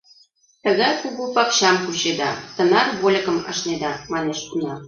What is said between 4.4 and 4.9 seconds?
уна.